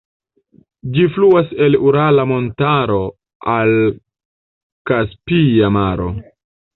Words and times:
Ĝi 0.93 1.03
fluas 1.17 1.49
el 1.65 1.77
Urala 1.89 2.23
montaro 2.31 2.97
al 3.57 3.73
Kaspia 4.93 5.71
maro. 5.77 6.09